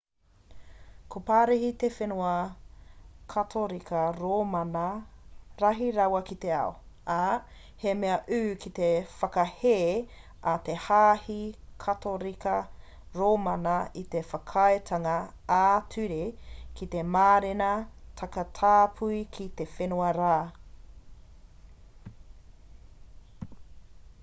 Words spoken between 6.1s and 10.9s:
ki te ao ā he mea ū te whakahē a te